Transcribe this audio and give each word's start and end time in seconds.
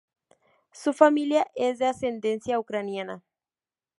Su 0.71 0.93
familia 0.93 1.45
es 1.53 1.77
de 1.77 1.85
ascendencia 1.85 2.59
ucraniana. 2.59 3.23